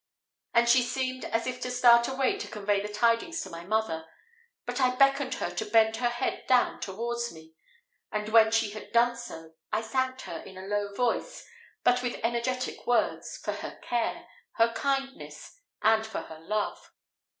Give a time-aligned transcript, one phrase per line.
[0.55, 4.07] and she seemed as if to start away to convey the tidings to my mother;
[4.65, 7.53] but I beckoned her to bend her head down towards me,
[8.11, 11.45] and when she had done so, I thanked her, in a low voice,
[11.83, 16.89] but with energetic words, for her care, her kindness, and for her love.